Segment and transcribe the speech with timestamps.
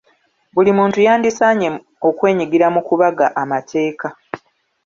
[0.53, 1.67] Buli muntu yandisaanye
[2.07, 4.07] okwenyigira mu kubaga amateeka